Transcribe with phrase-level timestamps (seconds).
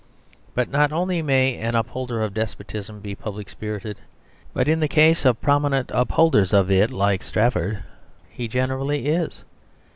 [0.55, 3.97] But not only may an upholder of despotism be public spirited,
[4.51, 7.83] but in the case of prominent upholders of it like Strafford
[8.27, 9.43] he generally is.